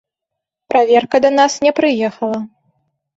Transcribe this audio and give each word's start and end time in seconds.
Праверка 0.71 1.17
да 1.25 1.29
нас 1.39 1.53
не 1.65 1.71
прыехала. 1.81 2.39